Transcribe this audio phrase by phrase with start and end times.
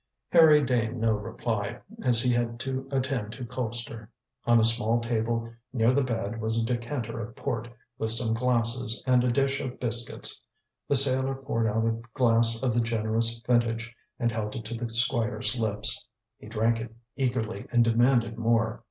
[0.31, 4.07] Harry deigned no reply, as he had to attend to Colpster.
[4.45, 7.67] On a small table near the bed was a decanter of port,
[7.99, 10.43] with some glasses and a dish of biscuits.
[10.87, 14.89] The sailor poured out a glass of the generous vintage, and held it to the
[14.89, 16.07] Squire's lips.
[16.39, 18.79] He drank it eagerly and demanded more.